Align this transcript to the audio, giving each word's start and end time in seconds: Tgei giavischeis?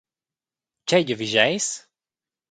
Tgei 0.81 1.03
giavischeis? 1.07 1.67